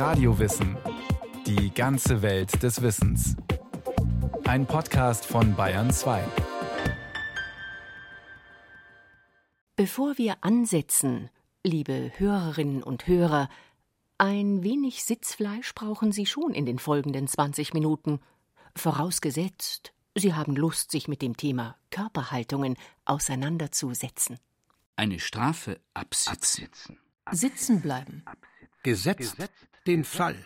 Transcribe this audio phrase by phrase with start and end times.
[0.00, 0.78] Radiowissen.
[1.44, 3.36] Die ganze Welt des Wissens.
[4.44, 6.24] Ein Podcast von Bayern 2.
[9.76, 11.28] Bevor wir ansetzen,
[11.62, 13.50] liebe Hörerinnen und Hörer,
[14.16, 18.20] ein wenig Sitzfleisch brauchen Sie schon in den folgenden 20 Minuten.
[18.74, 24.38] Vorausgesetzt, Sie haben Lust, sich mit dem Thema Körperhaltungen auseinanderzusetzen.
[24.96, 26.98] Eine Strafe absitzen.
[27.30, 28.24] Sitzen bleiben.
[28.82, 29.36] Gesetzt
[29.86, 30.36] den Fall.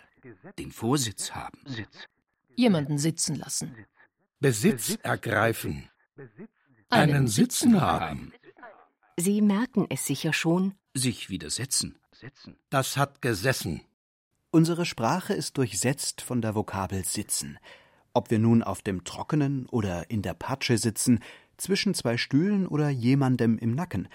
[0.57, 1.59] Den Vorsitz haben.
[2.55, 3.85] Jemanden sitzen lassen.
[4.39, 5.89] Besitz ergreifen.
[6.89, 8.33] Einen Sitzen haben.
[9.17, 10.73] Sie merken es sicher schon.
[10.93, 11.97] Sich widersetzen.
[12.69, 13.81] Das hat gesessen.
[14.51, 17.59] Unsere Sprache ist durchsetzt von der Vokabel sitzen.
[18.13, 21.19] Ob wir nun auf dem Trockenen oder in der Patsche sitzen,
[21.57, 24.07] zwischen zwei Stühlen oder jemandem im Nacken.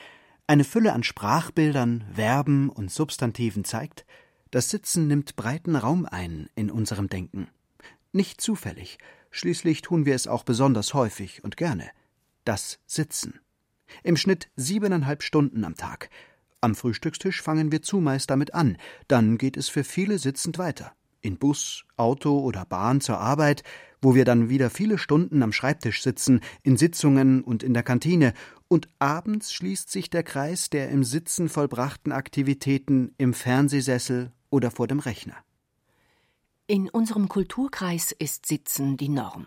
[0.46, 4.04] Eine Fülle an Sprachbildern, Verben und Substantiven zeigt,
[4.50, 7.48] das Sitzen nimmt breiten Raum ein in unserem Denken.
[8.12, 8.98] Nicht zufällig,
[9.30, 11.88] schließlich tun wir es auch besonders häufig und gerne.
[12.44, 13.38] Das Sitzen.
[14.02, 16.10] Im Schnitt siebeneinhalb Stunden am Tag.
[16.60, 18.76] Am Frühstückstisch fangen wir zumeist damit an,
[19.08, 20.92] dann geht es für viele sitzend weiter.
[21.22, 23.62] In Bus, Auto oder Bahn zur Arbeit,
[24.02, 28.32] wo wir dann wieder viele Stunden am Schreibtisch sitzen, in Sitzungen und in der Kantine,
[28.68, 34.86] und abends schließt sich der Kreis der im Sitzen vollbrachten Aktivitäten im Fernsehsessel oder vor
[34.86, 35.36] dem Rechner.
[36.66, 39.46] In unserem Kulturkreis ist Sitzen die Norm.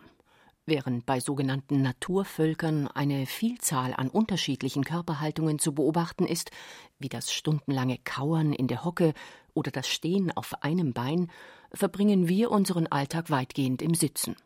[0.66, 6.52] Während bei sogenannten Naturvölkern eine Vielzahl an unterschiedlichen Körperhaltungen zu beobachten ist,
[7.00, 9.14] wie das stundenlange Kauern in der Hocke
[9.54, 11.30] oder das Stehen auf einem Bein,
[11.74, 14.38] verbringen wir unseren Alltag weitgehend im Sitzen.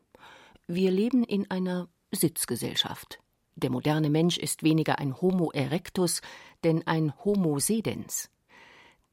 [0.66, 3.19] Wir leben in einer Sitzgesellschaft.
[3.55, 6.22] Der moderne Mensch ist weniger ein Homo erectus,
[6.63, 8.30] denn ein Homo sedens.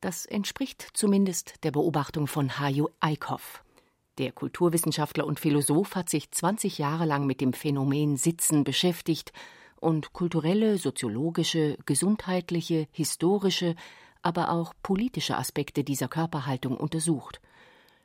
[0.04, 3.64] Das entspricht zumindest der Beobachtung von Hajo Eickhoff.
[4.18, 9.32] Der Kulturwissenschaftler und Philosoph hat sich 20 Jahre lang mit dem Phänomen Sitzen beschäftigt
[9.80, 13.76] und kulturelle, soziologische, gesundheitliche, historische,
[14.20, 17.40] aber auch politische Aspekte dieser Körperhaltung untersucht.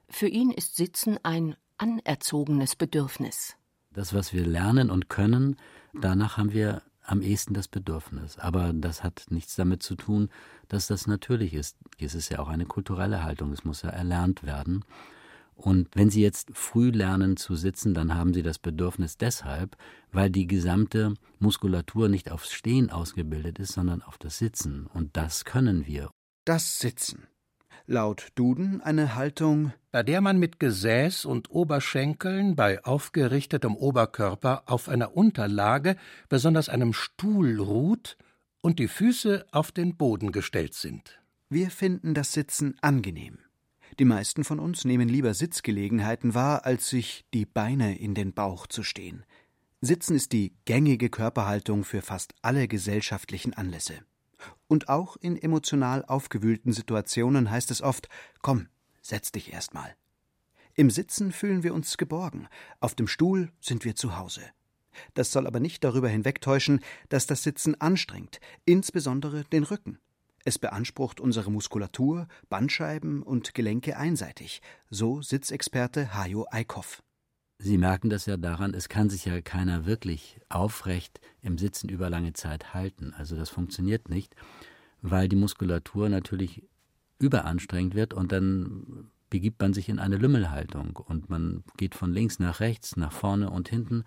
[0.07, 3.57] Für ihn ist Sitzen ein anerzogenes Bedürfnis.
[3.91, 5.57] Das, was wir lernen und können,
[5.93, 8.37] danach haben wir am ehesten das Bedürfnis.
[8.37, 10.29] Aber das hat nichts damit zu tun,
[10.67, 11.77] dass das natürlich ist.
[11.99, 14.85] Es ist ja auch eine kulturelle Haltung, es muss ja erlernt werden.
[15.55, 19.75] Und wenn Sie jetzt früh lernen zu sitzen, dann haben Sie das Bedürfnis deshalb,
[20.11, 24.87] weil die gesamte Muskulatur nicht aufs Stehen ausgebildet ist, sondern auf das Sitzen.
[24.87, 26.11] Und das können wir.
[26.45, 27.27] Das Sitzen.
[27.91, 34.89] Laut Duden eine Haltung, bei der man mit Gesäß und Oberschenkeln bei aufgerichtetem Oberkörper auf
[34.89, 35.95] einer Unterlage,
[36.29, 38.15] besonders einem Stuhl, ruht
[38.61, 41.19] und die Füße auf den Boden gestellt sind.
[41.49, 43.39] Wir finden das Sitzen angenehm.
[43.97, 48.67] Die meisten von uns nehmen lieber Sitzgelegenheiten wahr, als sich die Beine in den Bauch
[48.67, 49.25] zu stehen.
[49.81, 54.03] Sitzen ist die gängige Körperhaltung für fast alle gesellschaftlichen Anlässe.
[54.67, 58.09] Und auch in emotional aufgewühlten Situationen heißt es oft
[58.41, 58.67] Komm,
[59.01, 59.95] setz dich erst mal.
[60.75, 62.47] Im Sitzen fühlen wir uns geborgen,
[62.79, 64.41] auf dem Stuhl sind wir zu Hause.
[65.13, 69.99] Das soll aber nicht darüber hinwegtäuschen, dass das Sitzen anstrengt, insbesondere den Rücken.
[70.45, 77.03] Es beansprucht unsere Muskulatur, Bandscheiben und Gelenke einseitig, so Sitzexperte Hajo Eickhoff.
[77.61, 82.09] Sie merken das ja daran, es kann sich ja keiner wirklich aufrecht im Sitzen über
[82.09, 83.13] lange Zeit halten.
[83.17, 84.33] Also das funktioniert nicht,
[85.01, 86.63] weil die Muskulatur natürlich
[87.19, 92.39] überanstrengend wird und dann begibt man sich in eine Lümmelhaltung und man geht von links
[92.39, 94.05] nach rechts, nach vorne und hinten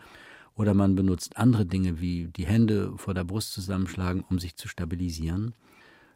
[0.54, 4.66] oder man benutzt andere Dinge wie die Hände vor der Brust zusammenschlagen, um sich zu
[4.66, 5.54] stabilisieren.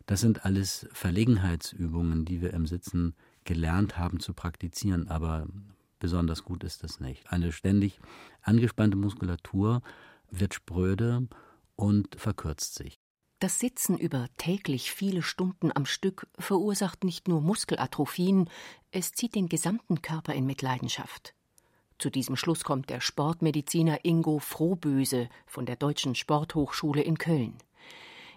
[0.07, 3.15] Das sind alles Verlegenheitsübungen, die wir im Sitzen
[3.45, 5.47] gelernt haben zu praktizieren, aber
[5.99, 7.31] besonders gut ist das nicht.
[7.33, 8.01] Eine ständig
[8.43, 9.83] angespannte Muskulatur
[10.31, 11.29] wird spröde
[11.77, 12.99] und verkürzt sich.
[13.39, 18.49] Das Sitzen über täglich viele Stunden am Stück verursacht nicht nur Muskelatrophien,
[18.93, 21.35] es zieht den gesamten Körper in Mitleidenschaft.
[21.99, 27.59] Zu diesem Schluss kommt der Sportmediziner Ingo Frohböse von der Deutschen Sporthochschule in Köln.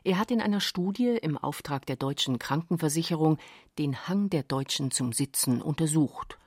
[0.03, 3.37] Er hat in einer Studie im Auftrag der deutschen Krankenversicherung
[3.77, 6.37] den Hang der Deutschen zum Sitzen untersucht.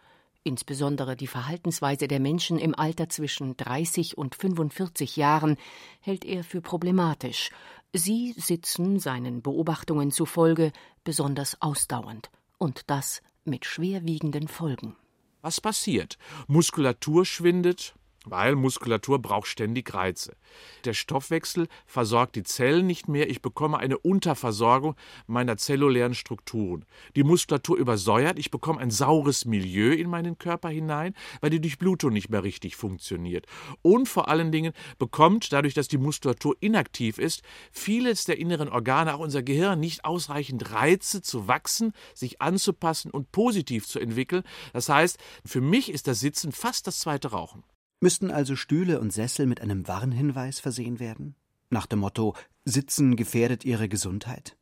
[0.44, 5.56] Insbesondere die Verhaltensweise der Menschen im Alter zwischen 30 und 45 Jahren
[6.00, 7.50] hält er für problematisch.
[7.92, 10.72] Sie sitzen seinen Beobachtungen zufolge
[11.04, 14.96] besonders ausdauernd und das mit schwerwiegenden Folgen.
[15.42, 16.18] Was passiert?
[16.46, 20.36] Muskulatur schwindet, weil Muskulatur braucht ständig Reize.
[20.84, 24.94] Der Stoffwechsel versorgt die Zellen nicht mehr, ich bekomme eine Unterversorgung
[25.26, 26.84] meiner zellulären Strukturen.
[27.16, 32.12] Die Muskulatur übersäuert, ich bekomme ein saures Milieu in meinen Körper hinein, weil die Durchblutung
[32.12, 33.46] nicht mehr richtig funktioniert.
[33.82, 39.14] Und vor allen Dingen bekommt, dadurch, dass die Muskulatur inaktiv ist, vieles der inneren Organe,
[39.14, 44.42] auch unser Gehirn, nicht ausreichend Reize zu wachsen, sich anzupassen und positiv zu entwickeln.
[44.72, 47.64] Das heißt, für mich ist das Sitzen fast das zweite Rauchen.
[48.02, 51.37] Müssten also Stühle und Sessel mit einem Warnhinweis versehen werden?
[51.70, 52.34] Nach dem Motto
[52.64, 54.56] Sitzen gefährdet Ihre Gesundheit?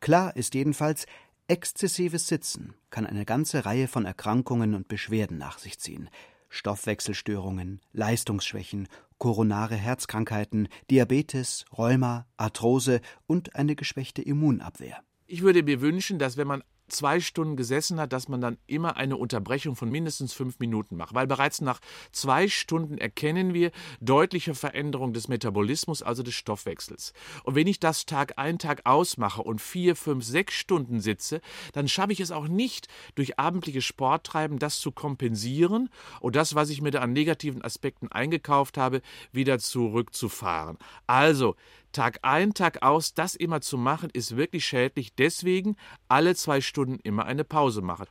[0.00, 1.04] Klar ist jedenfalls,
[1.48, 6.08] exzessives Sitzen kann eine ganze Reihe von Erkrankungen und Beschwerden nach sich ziehen.
[6.48, 15.04] Stoffwechselstörungen, Leistungsschwächen, koronare Herzkrankheiten, Diabetes, Rheuma, Arthrose und eine geschwächte Immunabwehr.
[15.26, 18.96] Ich würde mir wünschen, dass wenn man zwei Stunden gesessen hat, dass man dann immer
[18.96, 21.14] eine Unterbrechung von mindestens fünf Minuten macht.
[21.14, 21.80] Weil bereits nach
[22.12, 27.12] zwei Stunden erkennen wir deutliche Veränderung des Metabolismus, also des Stoffwechsels.
[27.44, 31.40] Und wenn ich das Tag ein, Tag ausmache und vier, fünf, sechs Stunden sitze,
[31.72, 35.88] dann schaffe ich es auch nicht, durch abendliche Sporttreiben das zu kompensieren
[36.20, 39.02] und das, was ich mir da an negativen Aspekten eingekauft habe,
[39.32, 40.78] wieder zurückzufahren.
[41.06, 41.56] Also,
[41.92, 45.14] Tag ein, Tag aus, das immer zu machen, ist wirklich schädlich.
[45.14, 45.76] Deswegen
[46.08, 48.08] alle zwei Stunden immer eine Pause machen.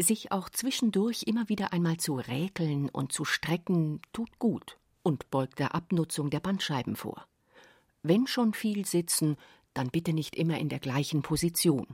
[0.00, 5.58] Sich auch zwischendurch immer wieder einmal zu räkeln und zu strecken, tut gut und beugt
[5.58, 7.26] der Abnutzung der Bandscheiben vor.
[8.02, 9.36] Wenn schon viel sitzen,
[9.74, 11.86] dann bitte nicht immer in der gleichen Position.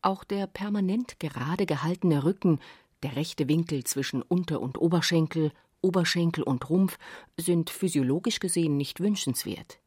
[0.00, 2.60] Auch der permanent gerade gehaltene Rücken,
[3.02, 6.98] der rechte Winkel zwischen Unter- und Oberschenkel, Oberschenkel und Rumpf
[7.36, 9.80] sind physiologisch gesehen nicht wünschenswert.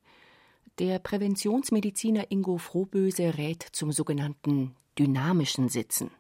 [0.78, 6.12] Der Präventionsmediziner Ingo Frohböse rät zum sogenannten dynamischen Sitzen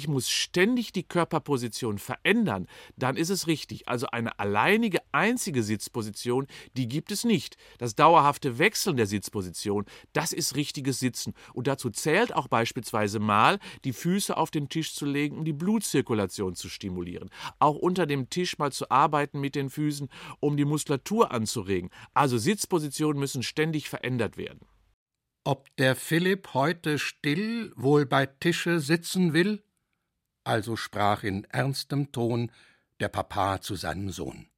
[0.00, 2.66] ich muss ständig die Körperposition verändern,
[2.96, 3.86] dann ist es richtig.
[3.86, 7.58] Also eine alleinige einzige Sitzposition, die gibt es nicht.
[7.76, 11.34] Das dauerhafte Wechseln der Sitzposition, das ist richtiges Sitzen.
[11.52, 15.52] Und dazu zählt auch beispielsweise mal, die Füße auf den Tisch zu legen, um die
[15.52, 17.28] Blutzirkulation zu stimulieren.
[17.58, 20.08] Auch unter dem Tisch mal zu arbeiten mit den Füßen,
[20.40, 21.90] um die Muskulatur anzuregen.
[22.14, 24.60] Also Sitzpositionen müssen ständig verändert werden.
[25.44, 29.62] Ob der Philipp heute still wohl bei Tische sitzen will?
[30.44, 32.50] Also sprach in ernstem Ton
[33.00, 34.48] der Papa zu seinem Sohn.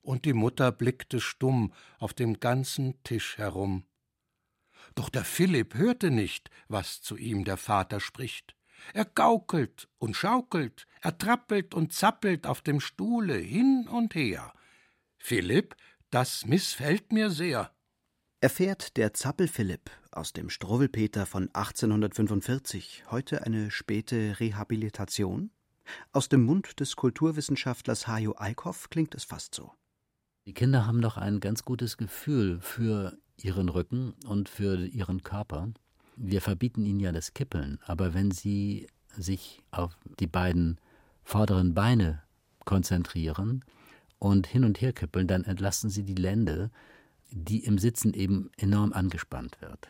[0.00, 3.84] Und die Mutter blickte stumm auf dem ganzen Tisch herum.
[4.94, 8.56] Doch der Philipp hörte nicht, was zu ihm der Vater spricht.
[8.94, 14.52] Er gaukelt und schaukelt, er trappelt und zappelt auf dem Stuhle hin und her.
[15.18, 15.76] Philipp,
[16.10, 17.72] das missfällt mir sehr.
[18.42, 25.52] Erfährt der Zappel-Philipp aus dem Struwwelpeter von 1845 heute eine späte Rehabilitation?
[26.10, 29.70] Aus dem Mund des Kulturwissenschaftlers Hajo Eickhoff klingt es fast so.
[30.44, 35.68] Die Kinder haben doch ein ganz gutes Gefühl für ihren Rücken und für ihren Körper.
[36.16, 40.80] Wir verbieten ihnen ja das Kippeln, aber wenn sie sich auf die beiden
[41.22, 42.24] vorderen Beine
[42.64, 43.64] konzentrieren
[44.18, 46.72] und hin und her kippeln, dann entlasten sie die Lände,
[47.32, 49.88] die im Sitzen eben enorm angespannt wird.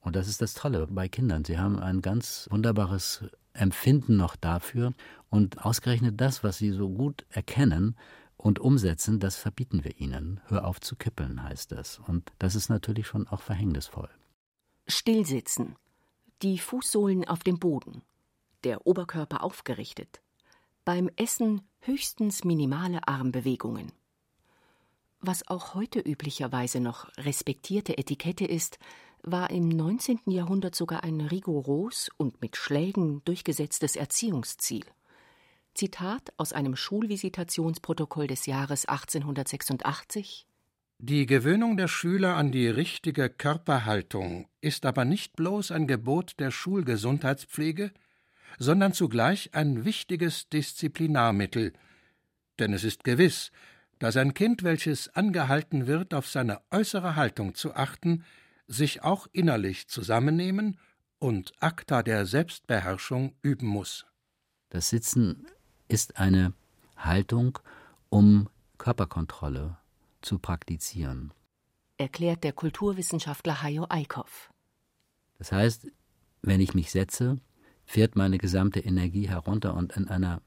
[0.00, 1.44] Und das ist das Tolle bei Kindern.
[1.44, 4.94] Sie haben ein ganz wunderbares Empfinden noch dafür.
[5.28, 7.96] Und ausgerechnet das, was sie so gut erkennen
[8.36, 10.40] und umsetzen, das verbieten wir ihnen.
[10.46, 11.98] Hör auf zu kippeln, heißt das.
[11.98, 14.08] Und das ist natürlich schon auch verhängnisvoll.
[14.86, 15.76] Stillsitzen.
[16.42, 18.02] Die Fußsohlen auf dem Boden.
[18.64, 20.22] Der Oberkörper aufgerichtet.
[20.84, 23.92] Beim Essen höchstens minimale Armbewegungen.
[25.20, 28.78] Was auch heute üblicherweise noch respektierte Etikette ist,
[29.22, 30.20] war im 19.
[30.26, 34.84] Jahrhundert sogar ein rigoros und mit Schlägen durchgesetztes Erziehungsziel.
[35.74, 40.46] Zitat aus einem Schulvisitationsprotokoll des Jahres 1886
[40.98, 46.52] Die Gewöhnung der Schüler an die richtige Körperhaltung ist aber nicht bloß ein Gebot der
[46.52, 47.92] Schulgesundheitspflege,
[48.58, 51.72] sondern zugleich ein wichtiges Disziplinarmittel,
[52.58, 53.52] denn es ist gewiss,
[53.98, 58.24] dass ein Kind, welches angehalten wird, auf seine äußere Haltung zu achten,
[58.66, 60.78] sich auch innerlich zusammennehmen
[61.18, 64.06] und Akta der Selbstbeherrschung üben muss.
[64.70, 65.46] Das Sitzen
[65.88, 66.52] ist eine
[66.96, 67.58] Haltung,
[68.08, 69.78] um Körperkontrolle
[70.20, 71.32] zu praktizieren.
[71.96, 74.52] Erklärt der Kulturwissenschaftler Hajo Eickhoff.
[75.38, 75.88] Das heißt,
[76.42, 77.40] wenn ich mich setze,
[77.84, 80.42] fährt meine gesamte Energie herunter und in einer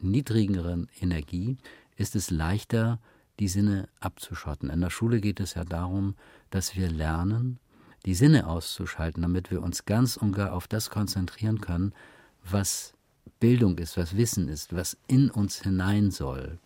[0.00, 1.58] niedrigeren Energie
[2.00, 2.98] ist es leichter,
[3.38, 4.70] die Sinne abzuschotten.
[4.70, 6.14] In der Schule geht es ja darum,
[6.48, 7.58] dass wir lernen,
[8.06, 11.92] die Sinne auszuschalten, damit wir uns ganz und gar auf das konzentrieren können,
[12.42, 12.94] was
[13.38, 16.58] Bildung ist, was Wissen ist, was in uns hinein soll.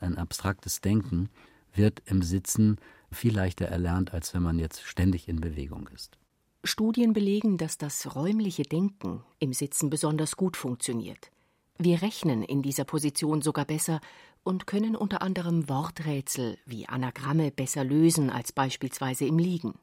[0.00, 1.28] ein abstraktes Denken,
[1.74, 2.76] wird im Sitzen
[3.10, 6.18] viel leichter erlernt, als wenn man jetzt ständig in Bewegung ist.
[6.62, 11.32] Studien belegen, dass das räumliche Denken im Sitzen besonders gut funktioniert.
[11.78, 14.00] Wir rechnen in dieser Position sogar besser
[14.42, 19.74] und können unter anderem Worträtsel wie Anagramme besser lösen als beispielsweise im Liegen.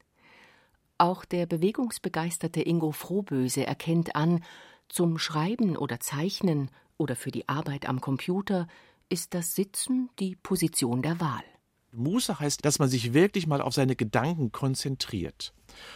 [0.98, 4.44] Auch der bewegungsbegeisterte Ingo Frohböse erkennt an,
[4.90, 8.68] zum Schreiben oder Zeichnen oder für die Arbeit am Computer
[9.08, 11.44] ist das Sitzen die Position der Wahl.
[11.96, 15.54] Muße heißt, dass man sich wirklich mal auf seine Gedanken konzentriert.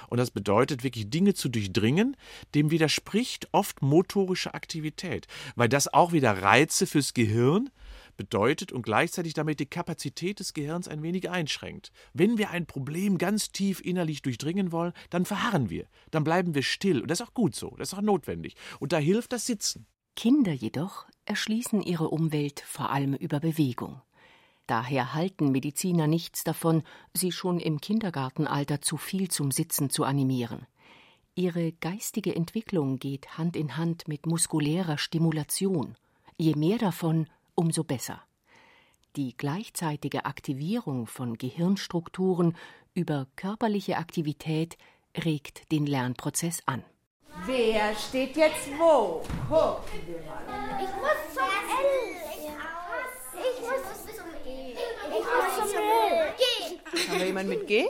[0.08, 2.18] Und das bedeutet wirklich Dinge zu durchdringen,
[2.56, 7.70] dem widerspricht oft motorische Aktivität, weil das auch wieder Reize fürs Gehirn
[8.18, 11.94] bedeutet und gleichzeitig damit die Kapazität des Gehirns ein wenig einschränkt.
[12.14, 16.64] Wenn wir ein Problem ganz tief innerlich durchdringen wollen, dann verharren wir, dann bleiben wir
[16.64, 19.46] still und das ist auch gut so, das ist auch notwendig und da hilft das
[19.46, 19.86] Sitzen.
[20.18, 24.02] Kinder jedoch erschließen ihre Umwelt vor allem über Bewegung.
[24.70, 26.84] Daher halten Mediziner nichts davon,
[27.16, 30.68] sie schon im Kindergartenalter zu viel zum Sitzen zu animieren.
[31.34, 35.96] Ihre geistige Entwicklung geht Hand in Hand mit muskulärer Stimulation.
[36.38, 38.22] Je mehr davon, umso besser.
[39.16, 42.56] Die gleichzeitige Aktivierung von Gehirnstrukturen
[42.94, 44.78] über körperliche Aktivität
[45.26, 46.84] regt den Lernprozess an.
[47.48, 49.24] Wer steht jetzt wo?
[49.50, 50.44] Gucken wir mal.
[50.80, 52.20] Ich muss zum L.
[53.42, 54.00] Ich muss
[57.10, 57.88] haben wir jemanden mit G?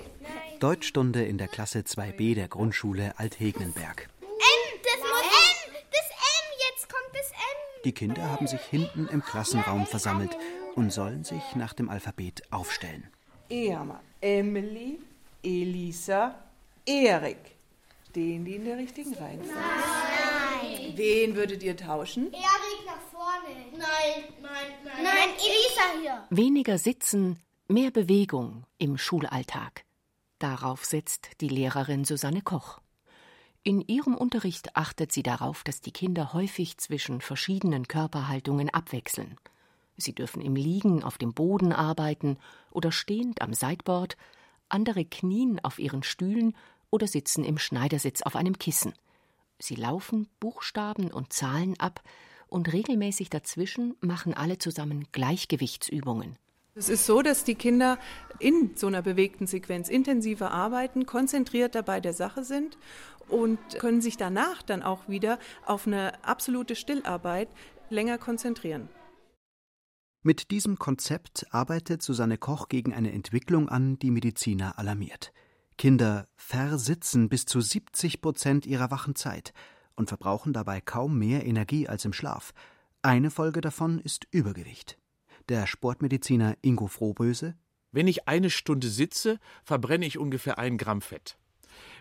[0.60, 4.10] Deutschstunde in der Klasse 2b der Grundschule Althegnenberg.
[4.22, 4.28] M,
[4.84, 7.82] das muss M, das M, jetzt kommt das M.
[7.86, 10.38] Die Kinder haben sich hinten im Klassenraum versammelt
[10.76, 13.08] und sollen sich nach dem Alphabet aufstellen.
[13.50, 14.02] E haben wir.
[14.22, 15.00] Emily,
[15.44, 16.36] Elisa,
[16.86, 17.56] Erik.
[18.10, 19.54] Stehen die in der richtigen Reihenfolge?
[19.54, 20.94] Nein.
[20.96, 22.32] Wen würdet ihr tauschen?
[22.34, 23.56] Erik nach vorne.
[23.72, 24.52] Nein, nein,
[24.84, 25.04] nein.
[25.04, 26.28] Nein, Elisa hier.
[26.30, 27.40] Weniger sitzen,
[27.72, 29.86] Mehr Bewegung im Schulalltag.
[30.40, 32.82] Darauf setzt die Lehrerin Susanne Koch.
[33.62, 39.36] In ihrem Unterricht achtet sie darauf, dass die Kinder häufig zwischen verschiedenen Körperhaltungen abwechseln.
[39.98, 42.40] Sie dürfen im Liegen auf dem Boden arbeiten
[42.72, 44.18] oder stehend am Sideboard,
[44.68, 46.58] andere knien auf ihren Stühlen
[46.90, 48.94] oder sitzen im Schneidersitz auf einem Kissen.
[49.60, 52.02] Sie laufen Buchstaben und Zahlen ab
[52.48, 56.40] und regelmäßig dazwischen machen alle zusammen Gleichgewichtsübungen.
[56.80, 58.00] Es ist so, dass die Kinder
[58.40, 62.78] in so einer bewegten Sequenz intensiver arbeiten, konzentriert dabei der Sache sind
[63.28, 67.50] und können sich danach dann auch wieder auf eine absolute Stillarbeit
[67.90, 68.88] länger konzentrieren.
[70.24, 75.34] Mit diesem Konzept arbeitet Susanne Koch gegen eine Entwicklung an, die Mediziner alarmiert.
[75.78, 79.54] Kinder versitzen bis zu 70 Prozent ihrer wachen Zeit
[79.98, 82.54] und verbrauchen dabei kaum mehr Energie als im Schlaf.
[83.02, 84.99] Eine Folge davon ist Übergewicht.
[85.50, 87.56] Der Sportmediziner Ingo Frohböse.
[87.92, 91.40] Wenn ich eine Stunde sitze, verbrenne ich ungefähr ein Gramm Fett.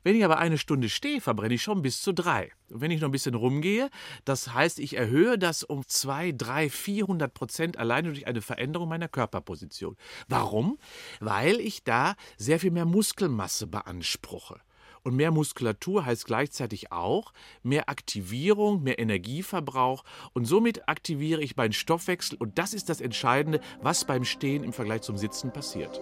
[0.03, 2.53] Wenn ich aber eine Stunde stehe, verbrenne ich schon bis zu drei.
[2.69, 3.89] Und wenn ich noch ein bisschen rumgehe,
[4.27, 9.09] das heißt, ich erhöhe das um zwei, drei, vierhundert Prozent alleine durch eine Veränderung meiner
[9.09, 9.97] Körperposition.
[10.29, 10.79] Warum?
[11.19, 14.61] Weil ich da sehr viel mehr Muskelmasse beanspruche.
[15.03, 20.05] Und mehr Muskulatur heißt gleichzeitig auch mehr Aktivierung, mehr Energieverbrauch.
[20.33, 22.39] Und somit aktiviere ich meinen Stoffwechsel.
[22.39, 26.01] Und das ist das Entscheidende, was beim Stehen im Vergleich zum Sitzen passiert.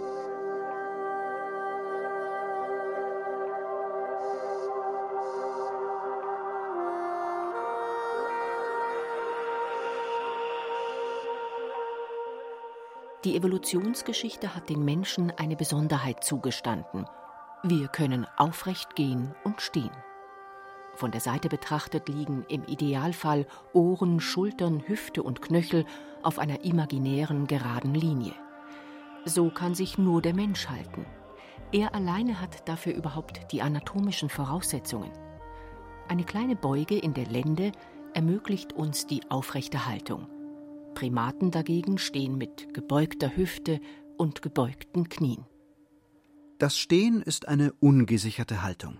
[13.24, 17.06] Die Evolutionsgeschichte hat den Menschen eine Besonderheit zugestanden–
[17.62, 19.90] wir können aufrecht gehen und stehen.
[20.94, 25.84] Von der Seite betrachtet liegen im Idealfall Ohren, Schultern, Hüfte und Knöchel
[26.22, 28.32] auf einer imaginären geraden Linie.
[29.24, 31.04] So kann sich nur der Mensch halten.
[31.72, 35.10] Er alleine hat dafür überhaupt die anatomischen Voraussetzungen.
[36.08, 37.72] Eine kleine Beuge in der Lende
[38.14, 40.28] ermöglicht uns die aufrechte Haltung.
[40.94, 43.80] Primaten dagegen stehen mit gebeugter Hüfte
[44.16, 45.44] und gebeugten Knien.
[46.58, 48.96] Das Stehen ist eine ungesicherte Haltung.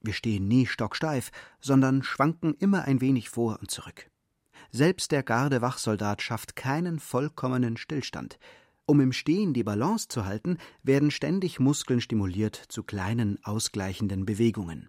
[0.00, 4.08] Wir stehen nie stocksteif, sondern schwanken immer ein wenig vor und zurück.
[4.70, 8.38] Selbst der Gardewachsoldat schafft keinen vollkommenen Stillstand.
[8.86, 14.88] Um im Stehen die Balance zu halten, werden ständig Muskeln stimuliert zu kleinen ausgleichenden Bewegungen.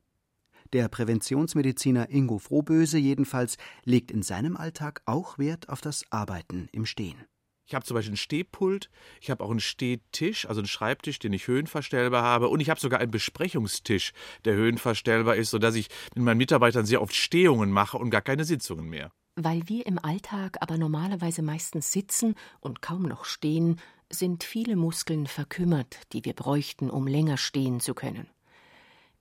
[0.74, 6.86] Der Präventionsmediziner Ingo Frohböse jedenfalls legt in seinem Alltag auch Wert auf das Arbeiten im
[6.86, 7.26] Stehen.
[7.66, 8.90] Ich habe zum Beispiel ein Stehpult,
[9.22, 12.80] ich habe auch einen Stehtisch, also einen Schreibtisch, den ich höhenverstellbar habe und ich habe
[12.80, 14.14] sogar einen Besprechungstisch,
[14.44, 18.44] der höhenverstellbar ist, sodass ich mit meinen Mitarbeitern sehr oft Stehungen mache und gar keine
[18.44, 19.12] Sitzungen mehr.
[19.36, 25.26] Weil wir im Alltag aber normalerweise meistens sitzen und kaum noch stehen, sind viele Muskeln
[25.26, 28.28] verkümmert, die wir bräuchten, um länger stehen zu können.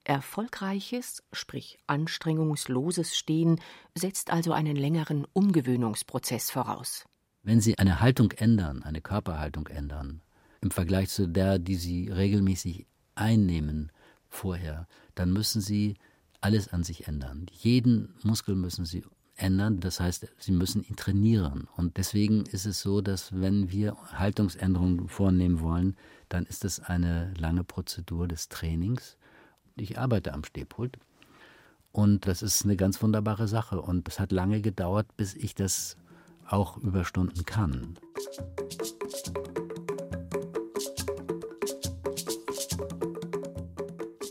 [0.05, 3.61] Erfolgreiches, sprich anstrengungsloses Stehen
[3.95, 7.05] setzt also einen längeren Umgewöhnungsprozess voraus.
[7.43, 10.21] Wenn Sie eine Haltung ändern, eine Körperhaltung ändern,
[10.61, 13.93] im Vergleich zu der, die Sie regelmäßig einnehmen
[14.29, 15.95] vorher, dann müssen Sie
[16.41, 17.47] alles an sich ändern.
[17.51, 19.05] Jeden Muskel müssen Sie
[19.37, 21.67] ändern, das heißt, Sie müssen ihn trainieren.
[21.77, 25.97] Und deswegen ist es so, dass wenn wir Haltungsänderungen vornehmen wollen,
[26.29, 29.17] dann ist es eine lange Prozedur des Trainings.
[29.77, 30.99] Ich arbeite am Stehpult
[31.93, 33.81] und das ist eine ganz wunderbare Sache.
[33.81, 35.97] Und es hat lange gedauert, bis ich das
[36.52, 37.99] auch überstunden kann.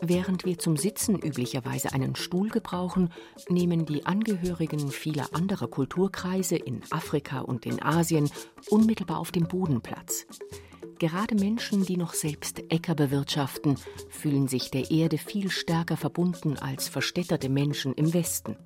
[0.02, 3.12] Während wir zum Sitzen üblicherweise einen Stuhl gebrauchen,
[3.48, 8.28] nehmen die Angehörigen vieler anderer Kulturkreise in Afrika und in Asien
[8.72, 10.26] unmittelbar auf dem Boden Platz.
[10.98, 13.78] Gerade Menschen, die noch selbst Äcker bewirtschaften,
[14.10, 18.58] fühlen sich der Erde viel stärker verbunden als verstädterte Menschen im Westen.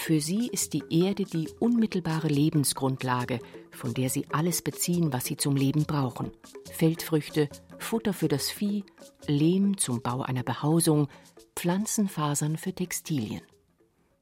[0.00, 3.38] Für sie ist die Erde die unmittelbare Lebensgrundlage,
[3.70, 6.30] von der sie alles beziehen, was sie zum Leben brauchen.
[6.72, 8.82] Feldfrüchte, Futter für das Vieh,
[9.26, 11.08] Lehm zum Bau einer Behausung,
[11.54, 13.42] Pflanzenfasern für Textilien.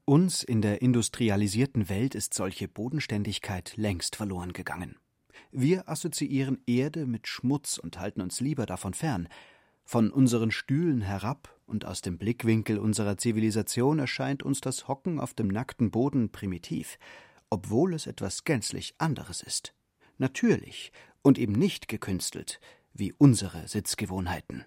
[0.03, 4.97] Uns in der industrialisierten Welt ist solche Bodenständigkeit längst verloren gegangen.
[5.49, 9.29] Wir assoziieren Erde mit Schmutz und halten uns lieber davon fern.
[9.91, 15.33] Von unseren Stühlen herab und aus dem Blickwinkel unserer Zivilisation erscheint uns das Hocken auf
[15.33, 16.99] dem nackten Boden primitiv,
[17.49, 19.73] obwohl es etwas gänzlich anderes ist.
[20.19, 20.91] Natürlich
[21.23, 22.59] und eben nicht gekünstelt,
[22.93, 24.65] wie unsere Sitzgewohnheiten.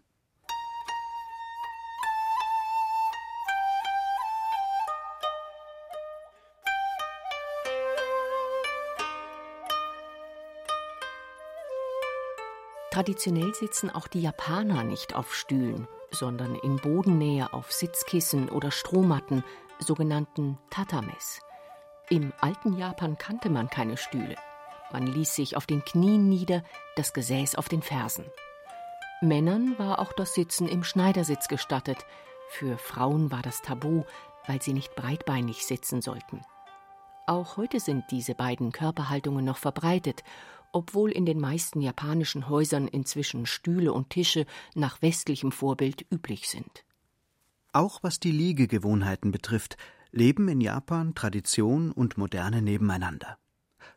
[12.93, 19.45] Traditionell sitzen auch die Japaner nicht auf Stühlen, sondern in Bodennähe auf Sitzkissen oder Strohmatten,
[19.79, 21.41] sogenannten Tatames.
[22.11, 24.37] Im alten Japan kannte man keine Stühle.
[24.93, 26.63] Man ließ sich auf den Knien nieder,
[26.95, 28.27] das Gesäß auf den Fersen.
[29.23, 32.05] Männern war auch das Sitzen im Schneidersitz gestattet.
[32.51, 34.05] Für Frauen war das tabu,
[34.47, 36.43] weil sie nicht breitbeinig sitzen sollten.
[37.27, 40.25] Auch heute sind diese beiden Körperhaltungen noch verbreitet,
[40.73, 46.85] obwohl in den meisten japanischen Häusern inzwischen Stühle und Tische nach westlichem Vorbild üblich sind.
[47.73, 49.77] Auch was die Liegegewohnheiten betrifft,
[50.11, 53.39] leben in Japan Tradition und Moderne nebeneinander.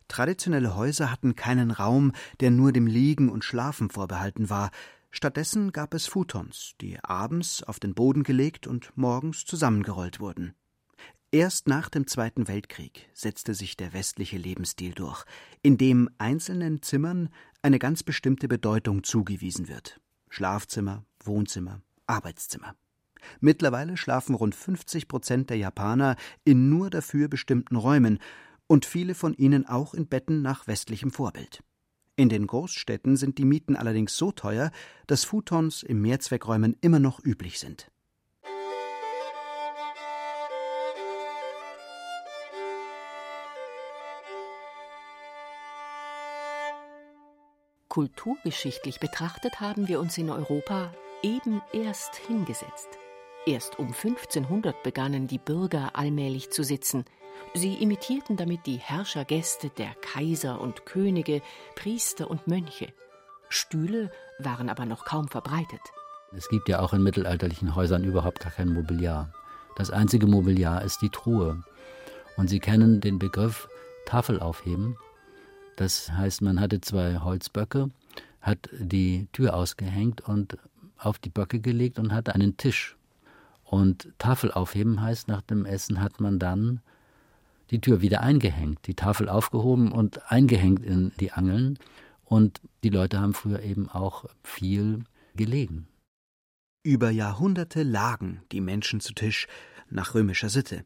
[0.08, 4.72] Traditionelle Häuser hatten keinen Raum, der nur dem Liegen und Schlafen vorbehalten war.
[5.12, 10.54] Stattdessen gab es Futons, die abends auf den Boden gelegt und morgens zusammengerollt wurden.
[11.36, 15.26] Erst nach dem Zweiten Weltkrieg setzte sich der westliche Lebensstil durch,
[15.62, 17.28] in dem einzelnen Zimmern
[17.62, 20.00] eine ganz bestimmte Bedeutung zugewiesen wird.
[20.30, 22.74] Schlafzimmer, Wohnzimmer, Arbeitszimmer.
[23.42, 28.20] Mittlerweile schlafen rund 50 Prozent der Japaner in nur dafür bestimmten Räumen
[28.68, 31.66] und viele von ihnen auch in Betten nach westlichem Vorbild.
[32.16, 34.72] In den Großstädten sind die Mieten allerdings so teuer,
[35.06, 37.92] dass Futons im Mehrzweckräumen immer noch üblich sind.
[47.96, 50.92] Kulturgeschichtlich betrachtet haben wir uns in Europa
[51.24, 52.90] eben erst hingesetzt.
[53.46, 57.06] Erst um 1500 begannen die Bürger allmählich zu sitzen.
[57.54, 61.42] Sie imitierten damit die Herrschergäste der Kaiser und Könige,
[61.76, 62.90] Priester und Mönche.
[63.48, 65.80] Stühle waren aber noch kaum verbreitet.
[66.36, 69.32] Es gibt ja auch in mittelalterlichen Häusern überhaupt gar kein Mobiliar.
[69.78, 71.64] Das einzige Mobiliar ist die Truhe.
[72.36, 73.70] Und Sie kennen den Begriff
[74.06, 74.98] Tafel aufheben.
[75.76, 77.90] Das heißt, man hatte zwei Holzböcke,
[78.42, 80.58] hat die Tür ausgehängt und
[80.98, 82.96] auf die Böcke gelegt und hatte einen Tisch.
[83.64, 86.82] Und Tafel aufheben heißt, nach dem Essen hat man dann
[87.72, 91.80] die Tür wieder eingehängt, die Tafel aufgehoben und eingehängt in die Angeln.
[92.24, 95.04] Und die Leute haben früher eben auch viel
[95.36, 95.88] gelegen.
[96.84, 99.48] Über Jahrhunderte lagen die Menschen zu Tisch
[99.90, 100.86] nach römischer Sitte.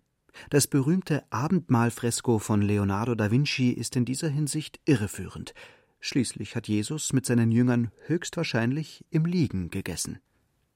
[0.49, 5.53] Das berühmte Abendmahlfresko von Leonardo da Vinci ist in dieser Hinsicht irreführend.
[5.99, 10.19] Schließlich hat Jesus mit seinen Jüngern höchstwahrscheinlich im Liegen gegessen.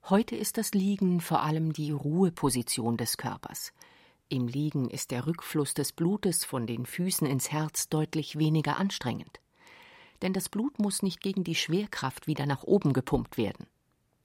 [0.10, 3.72] Heute ist das Liegen vor allem die Ruheposition des Körpers.
[4.28, 9.40] Im Liegen ist der Rückfluss des Blutes von den Füßen ins Herz deutlich weniger anstrengend.
[10.22, 13.66] Denn das Blut muss nicht gegen die Schwerkraft wieder nach oben gepumpt werden.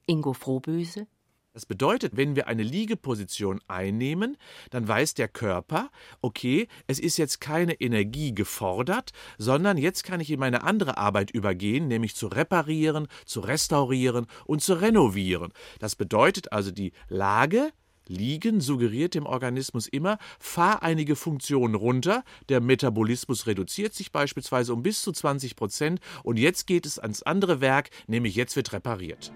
[0.07, 1.07] Ingo Frohböse,
[1.55, 4.37] Das bedeutet, wenn wir eine Liegeposition einnehmen,
[4.71, 10.31] dann weiß der Körper, okay, es ist jetzt keine Energie gefordert, sondern jetzt kann ich
[10.31, 15.53] in meine andere Arbeit übergehen, nämlich zu reparieren, zu restaurieren und zu renovieren.
[15.81, 17.73] Das bedeutet also, die Lage
[18.09, 24.83] Liegen suggeriert dem Organismus immer, fahr einige Funktionen runter, der Metabolismus reduziert sich beispielsweise um
[24.83, 29.33] bis zu 20 Prozent und jetzt geht es ans andere Werk, nämlich jetzt wird repariert.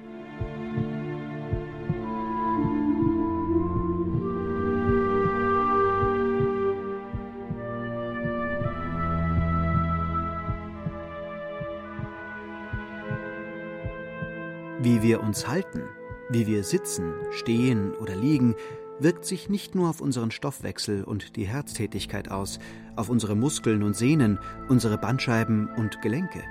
[14.82, 15.84] Wie wir uns halten,
[16.28, 18.56] wie wir sitzen, stehen oder liegen,
[18.98, 22.58] wirkt sich nicht nur auf unseren Stoffwechsel und die Herztätigkeit aus,
[22.96, 26.42] auf unsere Muskeln und Sehnen, unsere Bandscheiben und Gelenke.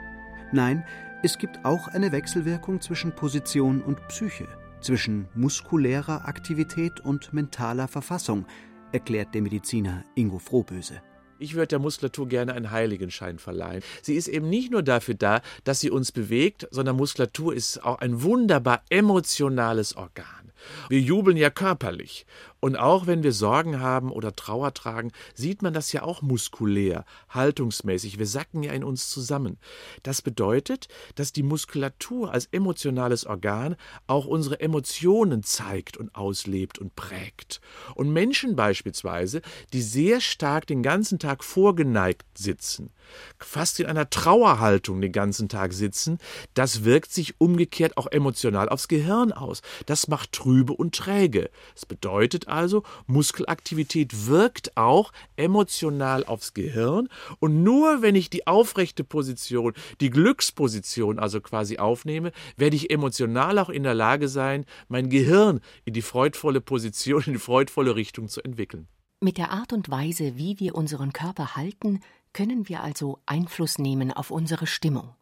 [0.53, 0.85] Nein,
[1.23, 4.47] es gibt auch eine Wechselwirkung zwischen Position und Psyche,
[4.79, 8.45] zwischen muskulärer Aktivität und mentaler Verfassung,
[8.93, 11.01] erklärt der Mediziner Ingo Frohböse.
[11.41, 13.81] Ich würde der Muskulatur gerne einen Heiligenschein verleihen.
[14.03, 17.97] Sie ist eben nicht nur dafür da, dass sie uns bewegt, sondern Muskulatur ist auch
[17.97, 20.50] ein wunderbar emotionales Organ.
[20.89, 22.25] Wir jubeln ja körperlich.
[22.59, 27.05] Und auch wenn wir Sorgen haben oder Trauer tragen, sieht man das ja auch muskulär,
[27.29, 28.19] haltungsmäßig.
[28.19, 29.57] Wir sacken ja in uns zusammen.
[30.03, 36.95] Das bedeutet, dass die Muskulatur als emotionales Organ auch unsere Emotionen zeigt und auslebt und
[36.95, 37.61] prägt.
[37.95, 39.41] Und Menschen beispielsweise,
[39.73, 42.91] die sehr stark den ganzen Tag vorgeneigt sitzen,
[43.39, 46.17] fast in einer Trauerhaltung den ganzen Tag sitzen,
[46.53, 49.61] das wirkt sich umgekehrt auch emotional aufs Gehirn aus.
[49.85, 51.49] Das macht trübe und träge.
[51.75, 59.03] Es bedeutet also, Muskelaktivität wirkt auch emotional aufs Gehirn und nur wenn ich die aufrechte
[59.03, 65.09] Position, die Glücksposition also quasi aufnehme, werde ich emotional auch in der Lage sein, mein
[65.09, 68.87] Gehirn in die freudvolle Position, in die freudvolle Richtung zu entwickeln.
[69.23, 71.99] Mit der Art und Weise, wie wir unseren Körper halten,
[72.33, 75.15] können wir also Einfluss nehmen auf unsere Stimmung.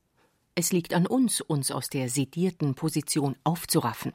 [0.56, 4.14] Es liegt an uns, uns aus der sedierten Position aufzuraffen.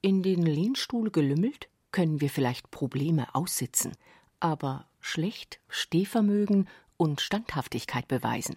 [0.00, 3.92] In den Lehnstuhl gelümmelt können wir vielleicht Probleme aussitzen,
[4.40, 8.56] aber schlecht Stehvermögen und Standhaftigkeit beweisen.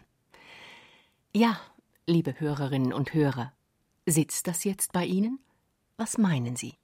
[1.34, 1.60] Ja,
[2.08, 3.54] liebe Hörerinnen und Hörer,
[4.06, 5.39] sitzt das jetzt bei Ihnen?
[5.98, 6.76] Was meinen Sie?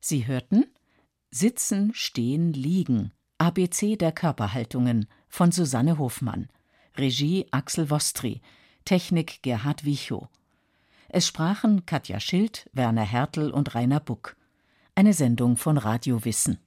[0.00, 0.66] Sie hörten
[1.30, 6.48] Sitzen, Stehen, Liegen ABC der Körperhaltungen von Susanne Hofmann.
[6.96, 8.40] Regie Axel Vostri.
[8.86, 10.28] Technik Gerhard Wichow.
[11.08, 14.36] Es sprachen Katja Schild, Werner Hertel und Rainer Buck.
[14.94, 16.58] Eine Sendung von Radio Wissen.